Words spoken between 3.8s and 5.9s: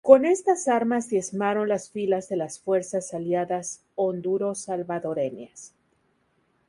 honduro-salvadoreñas.